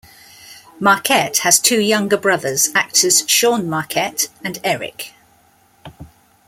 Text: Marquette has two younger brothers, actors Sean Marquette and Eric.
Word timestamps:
Marquette 0.79 1.37
has 1.45 1.59
two 1.59 1.79
younger 1.79 2.17
brothers, 2.17 2.69
actors 2.73 3.23
Sean 3.29 3.69
Marquette 3.69 4.29
and 4.43 4.59
Eric. 4.63 5.13